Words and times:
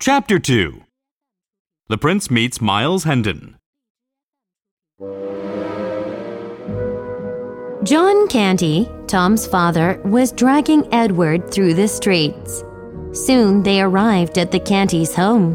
Chapter 0.00 0.38
2 0.38 0.84
The 1.88 1.98
Prince 1.98 2.30
Meets 2.30 2.60
Miles 2.60 3.02
Hendon. 3.02 3.56
John 7.82 8.28
Canty, 8.28 8.88
Tom's 9.08 9.44
father, 9.44 10.00
was 10.04 10.30
dragging 10.30 10.86
Edward 10.94 11.50
through 11.50 11.74
the 11.74 11.88
streets. 11.88 12.62
Soon 13.12 13.64
they 13.64 13.80
arrived 13.80 14.38
at 14.38 14.52
the 14.52 14.60
Cantys' 14.60 15.12
home. 15.16 15.54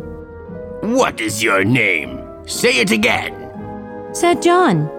What 0.94 1.22
is 1.22 1.42
your 1.42 1.64
name? 1.64 2.22
Say 2.46 2.80
it 2.80 2.92
again. 2.92 4.12
Said 4.14 4.42
John, 4.42 4.90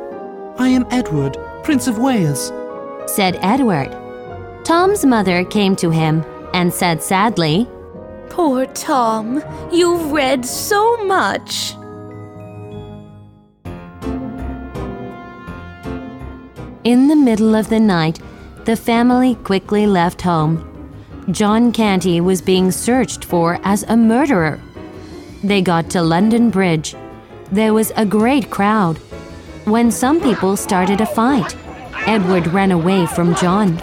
I 0.59 0.69
am 0.69 0.87
Edward, 0.91 1.37
Prince 1.65 1.87
of 1.87 1.99
Wales. 1.99 2.51
said 3.07 3.39
Edward. 3.43 3.95
Tom's 4.65 5.05
mother 5.05 5.45
came 5.45 5.77
to 5.77 5.91
him 5.91 6.25
and 6.55 6.73
said 6.73 7.03
sadly, 7.03 7.69
Poor 8.35 8.67
Tom, 8.67 9.41
you've 9.71 10.11
read 10.11 10.45
so 10.45 10.97
much. 11.05 11.75
In 16.83 17.07
the 17.07 17.15
middle 17.15 17.55
of 17.55 17.69
the 17.69 17.79
night, 17.79 18.19
the 18.65 18.75
family 18.75 19.37
quickly 19.37 19.87
left 19.87 20.21
home. 20.21 20.57
John 21.31 21.71
Canty 21.71 22.21
was 22.21 22.43
being 22.43 22.73
searched 22.73 23.25
for 23.25 23.61
as 23.63 23.85
a 23.85 23.97
murderer. 23.97 24.61
They 25.45 25.63
got 25.63 25.89
to 25.91 26.03
London 26.03 26.51
Bridge. 26.51 26.97
There 27.53 27.73
was 27.73 27.93
a 27.95 28.05
great 28.05 28.51
crowd. 28.51 28.99
When 29.65 29.93
some 29.93 30.21
people 30.21 30.57
started 30.57 31.01
a 31.01 31.07
fight, 31.07 31.57
Edward 32.09 32.49
ran 32.49 32.73
away 32.73 33.07
from 33.07 33.37
John. 33.37 33.81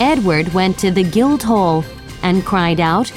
Edward 0.00 0.54
went 0.54 0.78
to 0.78 0.90
the 0.90 1.02
Guildhall 1.02 1.84
and 2.22 2.44
cried 2.44 2.80
out, 2.80 3.10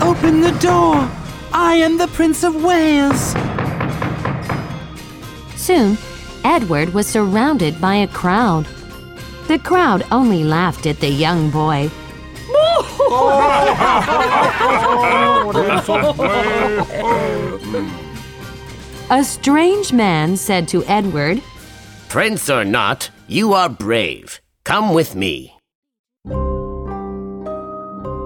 Open 0.00 0.40
the 0.40 0.56
door! 0.60 1.10
I 1.52 1.76
am 1.76 1.98
the 1.98 2.08
Prince 2.08 2.42
of 2.44 2.62
Wales! 2.62 3.34
Soon, 5.56 5.98
Edward 6.44 6.92
was 6.94 7.06
surrounded 7.06 7.80
by 7.80 7.96
a 7.96 8.08
crowd. 8.08 8.66
The 9.46 9.58
crowd 9.58 10.06
only 10.10 10.44
laughed 10.44 10.86
at 10.86 11.00
the 11.00 11.08
young 11.08 11.50
boy. 11.50 11.90
A 19.10 19.22
strange 19.22 19.92
man 19.92 20.36
said 20.36 20.68
to 20.68 20.84
Edward, 20.86 21.42
Prince 22.08 22.48
or 22.48 22.64
not, 22.64 23.10
you 23.26 23.52
are 23.52 23.68
brave. 23.68 24.40
Come 24.64 24.94
with 24.94 25.14
me. 25.14 25.54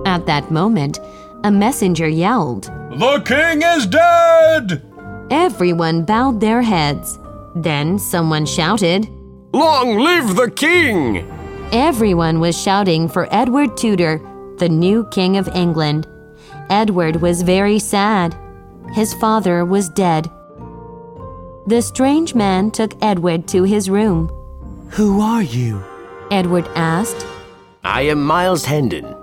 At 0.06 0.24
that 0.26 0.50
moment, 0.52 1.00
a 1.42 1.50
messenger 1.50 2.08
yelled. 2.08 2.64
The 2.64 3.20
king 3.26 3.62
is 3.62 3.86
dead! 3.86 4.82
Everyone 5.30 6.04
bowed 6.04 6.40
their 6.40 6.62
heads. 6.62 7.18
Then 7.56 7.98
someone 7.98 8.46
shouted. 8.46 9.08
Long 9.52 9.98
live 9.98 10.36
the 10.36 10.50
king! 10.50 11.28
Everyone 11.72 12.38
was 12.38 12.60
shouting 12.60 13.08
for 13.08 13.28
Edward 13.34 13.76
Tudor, 13.76 14.20
the 14.58 14.68
new 14.68 15.04
King 15.10 15.36
of 15.36 15.48
England. 15.48 16.06
Edward 16.70 17.16
was 17.16 17.42
very 17.42 17.80
sad. 17.80 18.36
His 18.92 19.12
father 19.14 19.64
was 19.64 19.88
dead. 19.88 20.30
The 21.66 21.82
strange 21.82 22.34
man 22.34 22.70
took 22.70 22.92
Edward 23.02 23.48
to 23.48 23.64
his 23.64 23.90
room. 23.90 24.28
Who 24.90 25.20
are 25.20 25.42
you? 25.42 25.82
Edward 26.30 26.68
asked. 26.74 27.26
I 27.84 28.02
am 28.02 28.22
Miles 28.22 28.64
Hendon. 28.64 29.14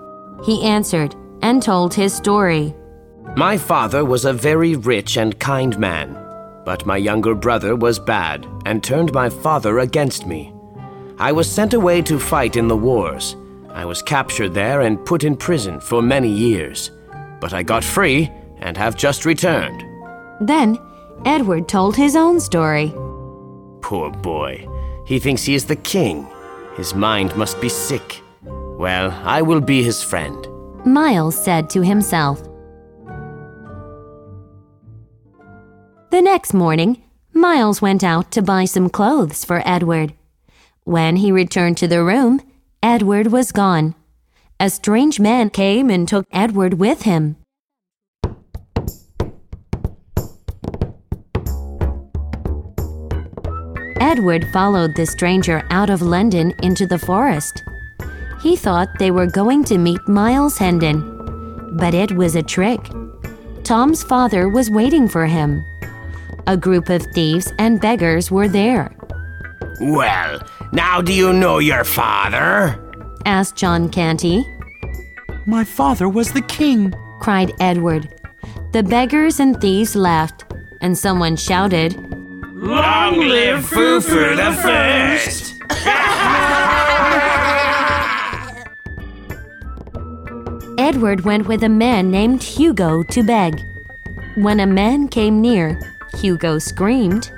He 0.43 0.64
answered 0.64 1.16
and 1.42 1.61
told 1.61 1.93
his 1.93 2.14
story. 2.14 2.73
My 3.36 3.58
father 3.58 4.04
was 4.04 4.26
a 4.26 4.33
very 4.33 4.76
rich 4.76 5.17
and 5.17 5.39
kind 5.39 5.77
man, 5.77 6.14
but 6.66 6.86
my 6.86 6.98
younger 6.98 7.36
brother 7.36 7.76
was 7.76 7.99
bad 7.99 8.48
and 8.66 8.83
turned 8.83 9.14
my 9.14 9.30
father 9.30 9.80
against 9.80 10.26
me. 10.26 10.54
I 11.20 11.32
was 11.32 11.52
sent 11.52 11.73
away 11.73 12.02
to 12.04 12.20
fight 12.20 12.55
in 12.55 12.67
the 12.67 12.77
wars. 12.77 13.36
I 13.70 13.86
was 13.86 14.02
captured 14.02 14.54
there 14.54 14.82
and 14.82 15.05
put 15.05 15.23
in 15.23 15.36
prison 15.36 15.80
for 15.80 16.02
many 16.02 16.30
years. 16.30 16.92
But 17.39 17.54
I 17.54 17.64
got 17.64 17.83
free 17.83 18.32
and 18.60 18.77
have 18.77 18.95
just 18.95 19.26
returned. 19.26 19.83
Then 20.42 20.80
Edward 21.26 21.67
told 21.67 21.95
his 21.95 22.16
own 22.16 22.39
story. 22.39 22.93
Poor 23.82 24.10
boy. 24.11 24.67
He 25.05 25.20
thinks 25.20 25.43
he 25.43 25.55
is 25.55 25.66
the 25.66 25.76
king. 25.76 26.27
His 26.75 26.93
mind 26.93 27.36
must 27.36 27.61
be 27.61 27.69
sick. 27.69 28.21
Well, 28.43 29.11
I 29.23 29.41
will 29.41 29.61
be 29.61 29.81
his 29.81 30.03
friend. 30.03 30.47
Miles 30.86 31.41
said 31.41 31.69
to 31.71 31.81
himself. 31.81 32.41
The 36.11 36.21
next 36.21 36.53
morning, 36.53 37.02
Miles 37.33 37.81
went 37.81 38.03
out 38.03 38.31
to 38.31 38.41
buy 38.41 38.65
some 38.65 38.89
clothes 38.89 39.43
for 39.43 39.61
Edward. 39.65 40.13
When 40.83 41.17
he 41.17 41.31
returned 41.31 41.77
to 41.77 41.87
the 41.87 42.03
room, 42.03 42.41
Edward 42.83 43.27
was 43.27 43.52
gone. 43.52 43.95
A 44.59 44.69
strange 44.69 45.19
man 45.19 45.49
came 45.49 45.89
and 45.89 46.07
took 46.07 46.25
Edward 46.31 46.75
with 46.75 47.02
him. 47.02 47.37
Edward 54.00 54.48
followed 54.52 54.95
the 54.95 55.06
stranger 55.06 55.66
out 55.70 55.89
of 55.89 56.02
London 56.02 56.54
into 56.64 56.86
the 56.86 57.00
forest. 57.00 57.64
He 58.42 58.56
thought 58.56 59.00
they 59.00 59.11
were 59.11 59.26
going 59.28 59.64
to 59.66 59.78
meet 59.78 60.06
Miles 60.08 60.58
Hendon, 60.58 61.78
but 61.78 61.94
it 61.94 62.11
was 62.16 62.36
a 62.36 62.44
trick. 62.44 62.80
Tom's 63.64 64.04
father 64.04 64.50
was 64.50 64.70
waiting 64.70 65.08
for 65.08 65.26
him. 65.26 65.64
A 66.48 66.55
group 66.58 66.89
of 66.89 67.02
thieves 67.14 67.52
and 67.58 67.82
beggars 67.82 68.30
were 68.30 68.48
there, 68.48 68.95
Well, 69.82 70.42
now 70.72 71.02
do 71.02 71.11
you 71.14 71.34
know 71.34 71.58
your 71.60 71.84
father? 71.84 72.80
asked 73.26 73.55
John 73.55 73.89
Canty. 73.89 74.45
My 75.48 75.64
father 75.64 76.08
was 76.08 76.32
the 76.34 76.42
king. 76.42 76.94
cried 77.22 77.54
Edward. 77.60 78.10
The 78.73 78.84
beggars 78.84 79.39
and 79.39 79.60
thieves 79.60 79.95
laughed, 79.95 80.45
and 80.82 80.95
someone 80.98 81.36
shouted, 81.36 82.05
Long 82.65 83.20
live 83.20 83.64
Fufu 83.64 84.36
the 84.36 84.52
First! 84.64 85.61
Edward 90.80 91.21
went 91.21 91.48
with 91.48 91.64
a 91.64 91.70
man 91.70 92.09
named 92.09 92.42
Hugo 92.42 93.04
to 93.04 93.21
beg. 93.21 93.61
When 94.37 94.59
a 94.59 94.65
man 94.65 95.09
came 95.09 95.42
near, 95.42 95.80
Hugo 96.15 96.58
screamed, 96.58 97.31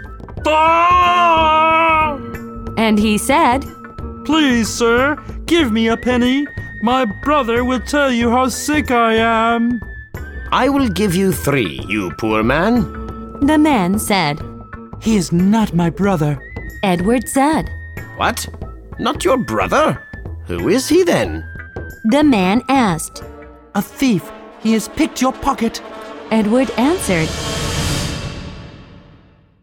and 2.78 2.98
he 2.98 3.18
said, 3.18 3.66
Please, 4.24 4.70
sir, 4.70 5.22
give 5.46 5.74
me 5.74 5.90
a 5.90 5.98
penny. 5.98 6.48
My 6.82 7.04
brother 7.04 7.66
will 7.66 7.82
tell 7.82 8.14
you 8.14 8.32
how 8.32 8.48
sick 8.48 8.92
I 8.92 9.16
am. 9.16 9.82
I 10.54 10.70
will 10.70 10.88
give 10.88 11.16
you 11.16 11.34
three, 11.34 11.82
you 11.90 12.12
poor 12.12 12.44
man. 12.44 12.94
The 13.46 13.58
man 13.58 14.00
said, 14.00 14.40
He 15.00 15.16
is 15.16 15.32
not 15.32 15.74
my 15.74 15.90
brother. 15.90 16.40
Edward 16.84 17.28
said. 17.30 17.70
What? 18.18 18.48
Not 19.00 19.24
your 19.24 19.38
brother? 19.38 20.04
Who 20.46 20.70
is 20.70 20.88
he 20.90 21.04
then? 21.04 21.46
The 22.06 22.24
man 22.24 22.62
asked. 22.68 23.24
A 23.76 23.82
thief. 23.82 24.30
He 24.60 24.74
has 24.74 24.88
picked 24.88 25.22
your 25.22 25.34
pocket. 25.34 25.82
Edward 26.32 26.72
answered. 26.72 27.30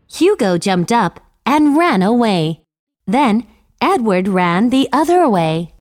Hugo 0.08 0.56
jumped 0.56 0.92
up 0.92 1.20
and 1.44 1.76
ran 1.76 2.02
away. 2.02 2.62
Then 3.06 3.46
Edward 3.80 4.28
ran 4.28 4.70
the 4.70 4.88
other 4.92 5.28
way. 5.28 5.73